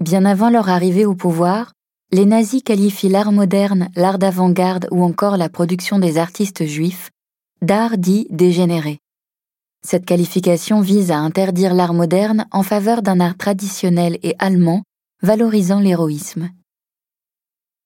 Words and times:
Bien 0.00 0.24
avant 0.24 0.50
leur 0.50 0.68
arrivée 0.68 1.06
au 1.06 1.14
pouvoir, 1.14 1.72
les 2.12 2.26
nazis 2.26 2.62
qualifient 2.62 3.08
l'art 3.08 3.32
moderne, 3.32 3.88
l'art 3.96 4.18
d'avant-garde 4.18 4.88
ou 4.90 5.02
encore 5.02 5.36
la 5.36 5.48
production 5.48 5.98
des 5.98 6.18
artistes 6.18 6.64
juifs 6.64 7.10
d'art 7.62 7.96
dit 7.96 8.26
dégénéré. 8.30 8.98
Cette 9.82 10.04
qualification 10.04 10.80
vise 10.80 11.10
à 11.10 11.18
interdire 11.18 11.74
l'art 11.74 11.94
moderne 11.94 12.46
en 12.50 12.62
faveur 12.62 13.02
d'un 13.02 13.20
art 13.20 13.36
traditionnel 13.36 14.18
et 14.22 14.34
allemand 14.38 14.82
valorisant 15.22 15.80
l'héroïsme. 15.80 16.50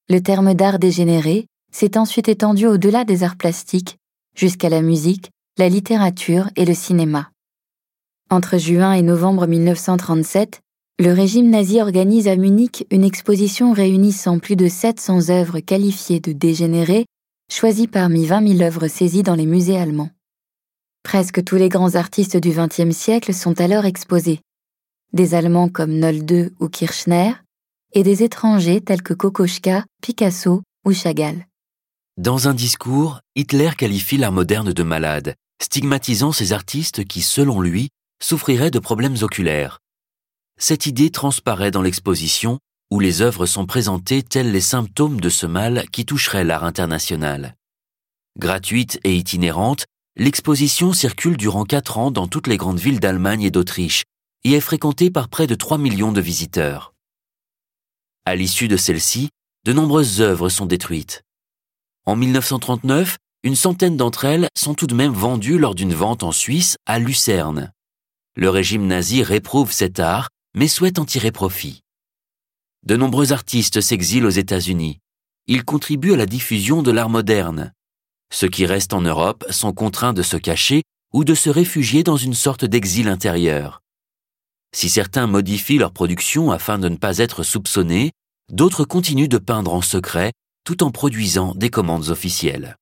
Le 0.09 0.21
terme 0.21 0.53
d'art 0.53 0.79
dégénéré 0.79 1.45
s'est 1.71 1.97
ensuite 1.97 2.27
étendu 2.27 2.67
au-delà 2.67 3.05
des 3.05 3.23
arts 3.23 3.37
plastiques, 3.37 3.97
jusqu'à 4.35 4.69
la 4.69 4.81
musique, 4.81 5.29
la 5.57 5.69
littérature 5.69 6.49
et 6.55 6.65
le 6.65 6.73
cinéma. 6.73 7.29
Entre 8.29 8.57
juin 8.57 8.93
et 8.93 9.01
novembre 9.01 9.47
1937, 9.47 10.61
le 10.99 11.13
régime 11.13 11.49
nazi 11.49 11.79
organise 11.79 12.27
à 12.27 12.35
Munich 12.35 12.85
une 12.91 13.05
exposition 13.05 13.71
réunissant 13.71 14.37
plus 14.37 14.57
de 14.57 14.67
700 14.67 15.29
œuvres 15.29 15.61
qualifiées 15.61 16.19
de 16.19 16.33
dégénérées, 16.33 17.05
choisies 17.49 17.87
parmi 17.87 18.25
20 18.25 18.57
000 18.57 18.61
œuvres 18.61 18.89
saisies 18.89 19.23
dans 19.23 19.35
les 19.35 19.45
musées 19.45 19.77
allemands. 19.77 20.09
Presque 21.01 21.41
tous 21.41 21.55
les 21.55 21.69
grands 21.69 21.95
artistes 21.95 22.35
du 22.35 22.49
XXe 22.49 22.93
siècle 22.93 23.33
sont 23.33 23.61
alors 23.61 23.85
exposés. 23.85 24.41
Des 25.13 25.35
Allemands 25.35 25.69
comme 25.69 25.93
Nolde 25.93 26.51
ou 26.59 26.67
Kirchner, 26.67 27.31
et 27.93 28.03
des 28.03 28.21
étrangers 28.21 28.81
tels 28.81 29.01
que 29.01 29.13
Kokoschka, 29.13 29.85
Picasso 30.01 30.63
ou 30.85 30.91
Chagall. 30.91 31.47
Dans 32.17 32.49
un 32.49 32.53
discours, 32.53 33.21
Hitler 33.37 33.69
qualifie 33.77 34.17
l'art 34.17 34.33
moderne 34.33 34.73
de 34.73 34.83
malade, 34.83 35.35
stigmatisant 35.63 36.33
ces 36.33 36.51
artistes 36.51 37.05
qui, 37.05 37.21
selon 37.21 37.61
lui, 37.61 37.87
souffriraient 38.21 38.69
de 38.69 38.79
problèmes 38.79 39.15
oculaires. 39.21 39.79
Cette 40.59 40.85
idée 40.85 41.09
transparaît 41.09 41.71
dans 41.71 41.81
l'exposition, 41.81 42.59
où 42.91 42.99
les 42.99 43.21
œuvres 43.21 43.47
sont 43.47 43.65
présentées 43.65 44.21
tels 44.21 44.51
les 44.51 44.61
symptômes 44.61 45.19
de 45.19 45.29
ce 45.29 45.45
mal 45.45 45.85
qui 45.91 46.05
toucherait 46.05 46.43
l'art 46.43 46.63
international. 46.63 47.55
Gratuite 48.37 48.99
et 49.03 49.15
itinérante, 49.15 49.85
L'exposition 50.19 50.91
circule 50.91 51.37
durant 51.37 51.63
quatre 51.63 51.97
ans 51.97 52.11
dans 52.11 52.27
toutes 52.27 52.47
les 52.47 52.57
grandes 52.57 52.77
villes 52.77 52.99
d'Allemagne 52.99 53.43
et 53.43 53.51
d'Autriche 53.51 54.03
et 54.43 54.51
est 54.51 54.59
fréquentée 54.59 55.09
par 55.09 55.29
près 55.29 55.47
de 55.47 55.55
3 55.55 55.77
millions 55.77 56.11
de 56.11 56.19
visiteurs. 56.19 56.93
À 58.25 58.35
l'issue 58.35 58.67
de 58.67 58.75
celle-ci, 58.75 59.29
de 59.65 59.71
nombreuses 59.71 60.19
œuvres 60.19 60.49
sont 60.49 60.65
détruites. 60.65 61.23
En 62.05 62.17
1939, 62.17 63.17
une 63.43 63.55
centaine 63.55 63.95
d'entre 63.95 64.25
elles 64.25 64.49
sont 64.57 64.73
tout 64.73 64.87
de 64.87 64.93
même 64.93 65.13
vendues 65.13 65.57
lors 65.57 65.73
d'une 65.73 65.93
vente 65.93 66.23
en 66.23 66.33
Suisse 66.33 66.75
à 66.85 66.99
Lucerne. 66.99 67.71
Le 68.35 68.49
régime 68.49 68.87
nazi 68.87 69.23
réprouve 69.23 69.71
cet 69.71 70.01
art, 70.01 70.27
mais 70.55 70.67
souhaite 70.67 70.99
en 70.99 71.05
tirer 71.05 71.31
profit. 71.31 71.81
De 72.85 72.95
nombreux 72.95 73.33
artistes 73.33 73.81
s'exilent 73.81 74.25
aux 74.25 74.29
États-Unis. 74.29 74.99
Ils 75.47 75.65
contribuent 75.65 76.13
à 76.13 76.17
la 76.17 76.25
diffusion 76.25 76.81
de 76.81 76.91
l'art 76.91 77.09
moderne. 77.09 77.73
Ceux 78.31 78.47
qui 78.47 78.65
restent 78.65 78.93
en 78.93 79.01
Europe 79.01 79.45
sont 79.49 79.73
contraints 79.73 80.13
de 80.13 80.21
se 80.21 80.37
cacher 80.37 80.83
ou 81.13 81.23
de 81.23 81.33
se 81.33 81.49
réfugier 81.49 82.03
dans 82.03 82.17
une 82.17 82.35
sorte 82.35 82.65
d'exil 82.65 83.07
intérieur. 83.07 83.81
Si 84.75 84.89
certains 84.89 85.27
modifient 85.27 85.79
leur 85.79 85.91
production 85.91 86.51
afin 86.51 86.77
de 86.77 86.89
ne 86.89 86.97
pas 86.97 87.17
être 87.17 87.43
soupçonnés, 87.43 88.11
d'autres 88.51 88.85
continuent 88.85 89.27
de 89.27 89.39
peindre 89.39 89.73
en 89.73 89.81
secret 89.81 90.31
tout 90.63 90.83
en 90.83 90.91
produisant 90.91 91.55
des 91.55 91.71
commandes 91.71 92.09
officielles. 92.09 92.75